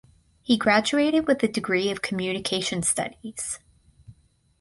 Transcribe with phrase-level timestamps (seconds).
[0.41, 3.59] He graduated with the degree of communication studies.